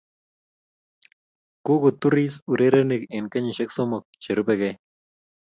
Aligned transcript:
kukutuiris 1.65 2.35
urerenik 2.51 3.01
eng 3.15 3.25
kenyishe 3.31 3.65
somok 3.75 4.03
che 4.21 4.31
rubekei 4.37 4.75